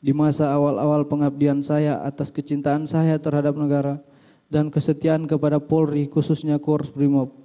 di 0.00 0.16
masa 0.16 0.48
awal-awal 0.48 1.04
pengabdian 1.04 1.60
saya 1.60 2.00
atas 2.00 2.32
kecintaan 2.32 2.88
saya 2.88 3.20
terhadap 3.20 3.52
negara 3.52 4.00
dan 4.48 4.72
kesetiaan 4.72 5.28
kepada 5.28 5.60
Polri 5.60 6.08
khususnya 6.08 6.56
Korps 6.56 6.90
Brimob. 6.90 7.36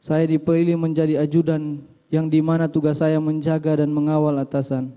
Saya 0.00 0.24
dipilih 0.24 0.80
menjadi 0.80 1.20
ajudan 1.20 1.84
yang 2.08 2.32
di 2.32 2.40
mana 2.40 2.68
tugas 2.68 3.00
saya 3.00 3.20
menjaga 3.20 3.84
dan 3.84 3.92
mengawal 3.92 4.36
atasan. 4.40 4.96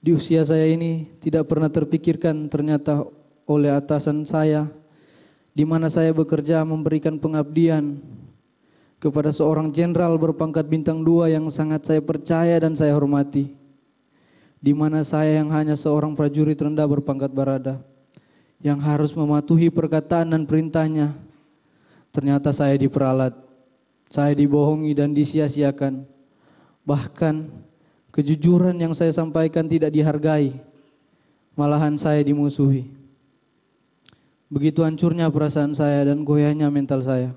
Di 0.00 0.16
usia 0.16 0.40
saya 0.48 0.64
ini 0.64 1.04
tidak 1.20 1.44
pernah 1.44 1.68
terpikirkan 1.68 2.48
ternyata 2.48 3.04
oleh 3.44 3.68
atasan 3.68 4.24
saya 4.24 4.72
di 5.52 5.68
mana 5.68 5.92
saya 5.92 6.16
bekerja 6.16 6.64
memberikan 6.64 7.20
pengabdian 7.20 8.00
kepada 8.96 9.28
seorang 9.28 9.68
jenderal 9.68 10.16
berpangkat 10.16 10.64
bintang 10.64 11.04
dua 11.04 11.28
yang 11.28 11.52
sangat 11.52 11.84
saya 11.84 12.00
percaya 12.00 12.56
dan 12.56 12.72
saya 12.72 12.96
hormati 12.96 13.59
di 14.60 14.76
mana 14.76 15.00
saya 15.00 15.40
yang 15.40 15.48
hanya 15.56 15.72
seorang 15.72 16.12
prajurit 16.12 16.60
rendah 16.60 16.84
berpangkat 16.84 17.32
barada, 17.32 17.80
yang 18.60 18.76
harus 18.76 19.16
mematuhi 19.16 19.72
perkataan 19.72 20.36
dan 20.36 20.44
perintahnya. 20.44 21.16
Ternyata 22.12 22.52
saya 22.52 22.76
diperalat, 22.76 23.32
saya 24.12 24.36
dibohongi 24.36 24.92
dan 24.92 25.16
disia-siakan. 25.16 26.04
Bahkan 26.84 27.48
kejujuran 28.12 28.76
yang 28.76 28.92
saya 28.92 29.16
sampaikan 29.16 29.64
tidak 29.64 29.96
dihargai, 29.96 30.60
malahan 31.56 31.96
saya 31.96 32.20
dimusuhi. 32.20 32.92
Begitu 34.52 34.84
hancurnya 34.84 35.32
perasaan 35.32 35.72
saya 35.72 36.04
dan 36.04 36.20
goyahnya 36.20 36.68
mental 36.68 37.00
saya. 37.00 37.32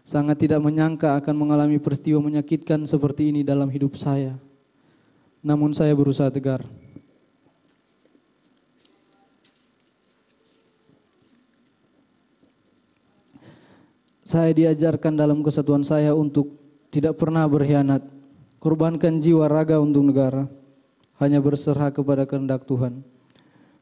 Sangat 0.00 0.40
tidak 0.40 0.64
menyangka 0.64 1.20
akan 1.20 1.34
mengalami 1.36 1.76
peristiwa 1.76 2.24
menyakitkan 2.24 2.88
seperti 2.88 3.28
ini 3.34 3.44
dalam 3.44 3.68
hidup 3.68 4.00
saya 4.00 4.38
namun 5.40 5.72
saya 5.72 5.96
berusaha 5.96 6.28
tegar. 6.28 6.64
Saya 14.20 14.54
diajarkan 14.54 15.18
dalam 15.18 15.42
kesatuan 15.42 15.82
saya 15.82 16.14
untuk 16.14 16.54
tidak 16.94 17.18
pernah 17.18 17.42
berkhianat, 17.50 18.06
korbankan 18.62 19.18
jiwa 19.18 19.50
raga 19.50 19.82
untuk 19.82 20.06
negara, 20.06 20.46
hanya 21.18 21.42
berserah 21.42 21.90
kepada 21.90 22.22
kehendak 22.30 22.62
Tuhan. 22.62 23.02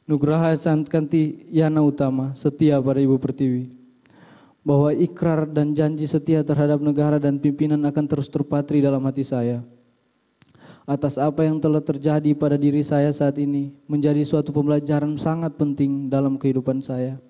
Nugraha 0.09 0.57
Santkanti 0.57 1.53
Yana 1.53 1.85
Utama, 1.85 2.33
setia 2.33 2.81
pada 2.81 2.97
Ibu 2.97 3.21
Pertiwi. 3.21 3.77
Bahwa 4.65 4.89
ikrar 4.97 5.45
dan 5.45 5.77
janji 5.77 6.09
setia 6.09 6.41
terhadap 6.41 6.81
negara 6.81 7.21
dan 7.21 7.37
pimpinan 7.37 7.85
akan 7.85 8.05
terus 8.09 8.33
terpatri 8.33 8.81
dalam 8.81 9.05
hati 9.05 9.25
saya 9.29 9.61
atas 10.89 11.21
apa 11.21 11.45
yang 11.45 11.61
telah 11.61 11.85
terjadi 11.85 12.33
pada 12.33 12.57
diri 12.57 12.81
saya 12.81 13.13
saat 13.13 13.37
ini 13.37 13.77
menjadi 13.85 14.25
suatu 14.25 14.49
pembelajaran 14.57 15.21
sangat 15.21 15.53
penting 15.61 16.09
dalam 16.09 16.41
kehidupan 16.41 16.81
saya, 16.81 17.21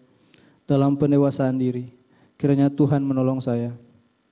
dalam 0.62 0.94
pendewasaan 0.94 1.58
diri. 1.58 1.90
Kiranya 2.38 2.70
Tuhan 2.70 3.02
menolong 3.02 3.42
saya. 3.42 3.74